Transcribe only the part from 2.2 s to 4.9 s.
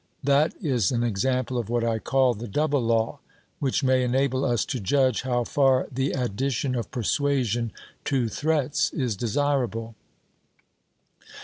the double law, which may enable us to